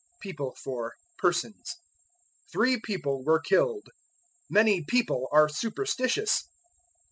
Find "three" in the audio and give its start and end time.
2.51-2.79